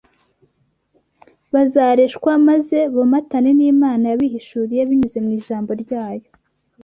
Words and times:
Bazareshwa 1.53 2.31
maze 2.47 2.77
bomatane 2.93 3.49
n’Imana 3.59 4.03
yabihishuriye 4.11 4.81
binyuze 4.89 5.17
mu 5.25 5.29
Ijambo 5.39 5.71
ryayo 5.83 6.29